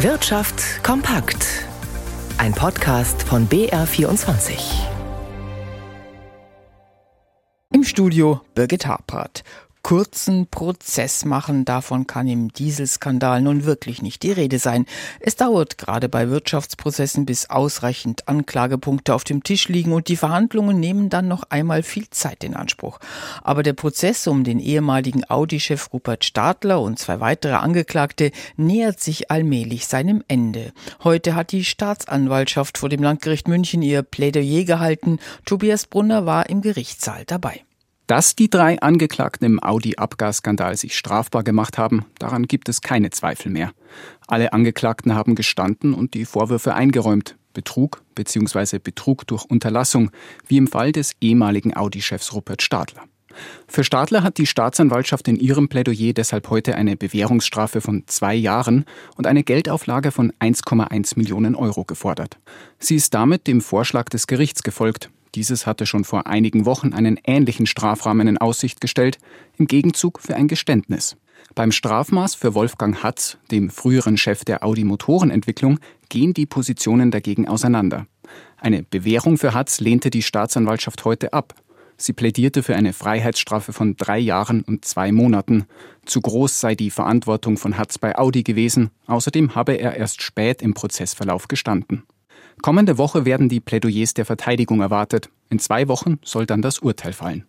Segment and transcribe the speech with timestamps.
[0.00, 1.64] Wirtschaft kompakt.
[2.36, 4.52] Ein Podcast von BR24.
[7.72, 9.42] Im Studio Birgit Harpert
[9.86, 11.64] kurzen Prozess machen.
[11.64, 14.84] Davon kann im Dieselskandal nun wirklich nicht die Rede sein.
[15.20, 20.80] Es dauert gerade bei Wirtschaftsprozessen, bis ausreichend Anklagepunkte auf dem Tisch liegen und die Verhandlungen
[20.80, 22.98] nehmen dann noch einmal viel Zeit in Anspruch.
[23.44, 29.30] Aber der Prozess um den ehemaligen Audi-Chef Rupert Stadler und zwei weitere Angeklagte nähert sich
[29.30, 30.72] allmählich seinem Ende.
[31.04, 35.20] Heute hat die Staatsanwaltschaft vor dem Landgericht München ihr Plädoyer gehalten.
[35.44, 37.65] Tobias Brunner war im Gerichtssaal dabei.
[38.06, 43.50] Dass die drei Angeklagten im Audi-Abgasskandal sich strafbar gemacht haben, daran gibt es keine Zweifel
[43.50, 43.72] mehr.
[44.28, 47.36] Alle Angeklagten haben gestanden und die Vorwürfe eingeräumt.
[47.52, 48.78] Betrug bzw.
[48.78, 50.10] Betrug durch Unterlassung,
[50.46, 53.02] wie im Fall des ehemaligen Audi-Chefs Rupert Stadler.
[53.66, 58.84] Für Stadler hat die Staatsanwaltschaft in ihrem Plädoyer deshalb heute eine Bewährungsstrafe von zwei Jahren
[59.16, 62.38] und eine Geldauflage von 1,1 Millionen Euro gefordert.
[62.78, 65.10] Sie ist damit dem Vorschlag des Gerichts gefolgt.
[65.36, 69.18] Dieses hatte schon vor einigen Wochen einen ähnlichen Strafrahmen in Aussicht gestellt,
[69.58, 71.16] im Gegenzug für ein Geständnis.
[71.54, 77.46] Beim Strafmaß für Wolfgang Hatz, dem früheren Chef der Audi Motorenentwicklung, gehen die Positionen dagegen
[77.46, 78.06] auseinander.
[78.56, 81.54] Eine Bewährung für Hatz lehnte die Staatsanwaltschaft heute ab.
[81.98, 85.66] Sie plädierte für eine Freiheitsstrafe von drei Jahren und zwei Monaten.
[86.06, 88.90] Zu groß sei die Verantwortung von Hatz bei Audi gewesen.
[89.06, 92.04] Außerdem habe er erst spät im Prozessverlauf gestanden.
[92.62, 95.30] Kommende Woche werden die Plädoyers der Verteidigung erwartet.
[95.50, 97.44] In zwei Wochen soll dann das Urteil fallen.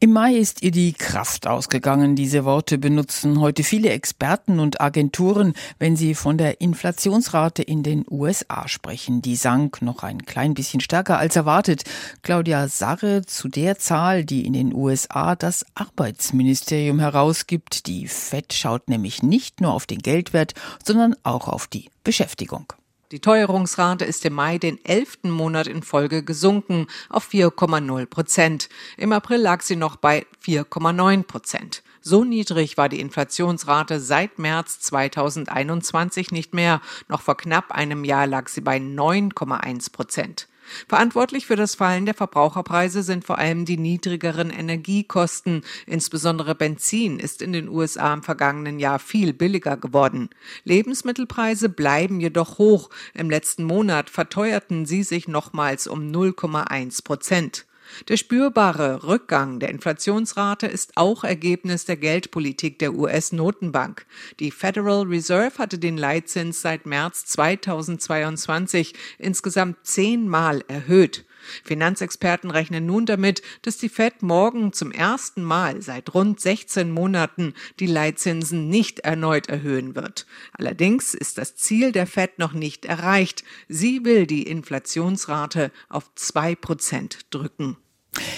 [0.00, 2.16] Im Mai ist ihr die Kraft ausgegangen.
[2.16, 8.04] Diese Worte benutzen heute viele Experten und Agenturen, wenn sie von der Inflationsrate in den
[8.10, 9.22] USA sprechen.
[9.22, 11.84] Die sank noch ein klein bisschen stärker als erwartet.
[12.22, 17.86] Claudia Sarre zu der Zahl, die in den USA das Arbeitsministerium herausgibt.
[17.86, 22.72] Die FED schaut nämlich nicht nur auf den Geldwert, sondern auch auf die Beschäftigung.
[23.12, 28.70] Die Teuerungsrate ist im Mai den elften Monat in Folge gesunken auf 4,0 Prozent.
[28.96, 31.82] Im April lag sie noch bei 4,9 Prozent.
[32.00, 36.80] So niedrig war die Inflationsrate seit März 2021 nicht mehr.
[37.08, 40.48] Noch vor knapp einem Jahr lag sie bei 9,1 Prozent.
[40.88, 45.62] Verantwortlich für das Fallen der Verbraucherpreise sind vor allem die niedrigeren Energiekosten.
[45.86, 50.30] Insbesondere Benzin ist in den USA im vergangenen Jahr viel billiger geworden.
[50.64, 52.90] Lebensmittelpreise bleiben jedoch hoch.
[53.14, 57.66] Im letzten Monat verteuerten sie sich nochmals um 0,1 Prozent.
[58.08, 64.06] Der spürbare Rückgang der Inflationsrate ist auch Ergebnis der Geldpolitik der US-Notenbank.
[64.40, 71.24] Die Federal Reserve hatte den Leitzins seit März 2022 insgesamt zehnmal erhöht.
[71.64, 77.54] Finanzexperten rechnen nun damit, dass die Fed morgen zum ersten Mal seit rund 16 Monaten
[77.80, 80.26] die Leitzinsen nicht erneut erhöhen wird.
[80.52, 83.44] Allerdings ist das Ziel der Fed noch nicht erreicht.
[83.68, 87.76] Sie will die Inflationsrate auf zwei Prozent drücken.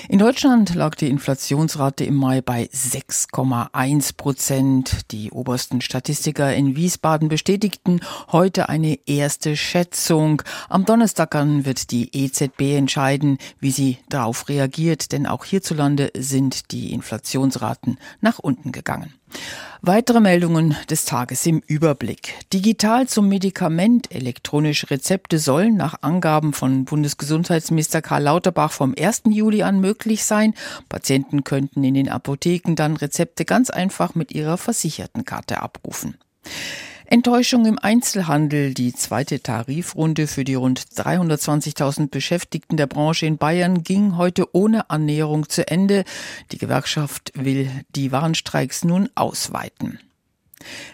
[0.07, 5.11] In Deutschland lag die Inflationsrate im Mai bei 6,1 Prozent.
[5.11, 8.01] Die obersten Statistiker in Wiesbaden bestätigten
[8.31, 10.43] heute eine erste Schätzung.
[10.69, 16.71] Am Donnerstag dann wird die EZB entscheiden, wie sie darauf reagiert, denn auch hierzulande sind
[16.73, 19.15] die Inflationsraten nach unten gegangen.
[19.87, 22.35] Weitere Meldungen des Tages im Überblick.
[22.55, 24.11] Digital zum Medikament.
[24.11, 29.25] Elektronische Rezepte sollen nach Angaben von Bundesgesundheitsminister Karl Lauterbach vom 1.
[29.29, 30.55] Juli an möglich sein.
[30.89, 36.17] Patienten könnten in den Apotheken dann Rezepte ganz einfach mit ihrer Versichertenkarte abrufen.
[37.07, 38.73] Enttäuschung im Einzelhandel.
[38.73, 44.89] Die zweite Tarifrunde für die rund 320.000 Beschäftigten der Branche in Bayern ging heute ohne
[44.91, 46.05] Annäherung zu Ende.
[46.53, 49.99] Die Gewerkschaft will die Warnstreiks nun ausweiten.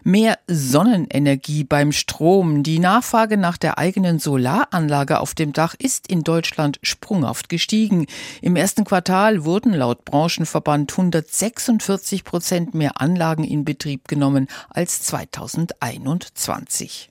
[0.03, 2.63] Mehr Sonnenenergie beim Strom.
[2.63, 8.07] Die Nachfrage nach der eigenen Solaranlage auf dem Dach ist in Deutschland sprunghaft gestiegen.
[8.43, 17.10] Im ersten Quartal wurden laut Branchenverband 146 Prozent mehr Anlagen in Betrieb genommen als 2021.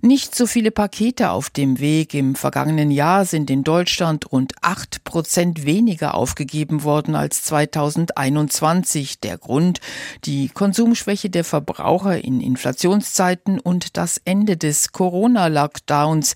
[0.00, 2.14] Nicht so viele Pakete auf dem Weg.
[2.14, 9.18] Im vergangenen Jahr sind in Deutschland rund acht Prozent weniger aufgegeben worden als 2021.
[9.18, 9.80] Der Grund
[10.24, 16.34] die Konsumschwäche der Verbraucher in Inflationszeiten und das Ende des Corona-Lockdowns.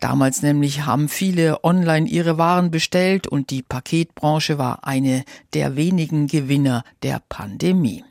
[0.00, 6.26] Damals nämlich haben viele online ihre Waren bestellt und die Paketbranche war eine der wenigen
[6.26, 8.02] Gewinner der Pandemie.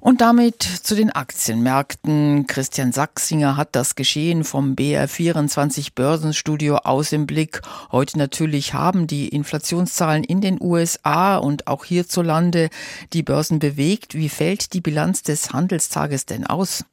[0.00, 2.46] Und damit zu den Aktienmärkten.
[2.46, 7.62] Christian Sachsinger hat das Geschehen vom BR24 Börsenstudio aus im Blick.
[7.90, 12.70] Heute natürlich haben die Inflationszahlen in den USA und auch hierzulande
[13.12, 14.14] die Börsen bewegt.
[14.14, 16.84] Wie fällt die Bilanz des Handelstages denn aus?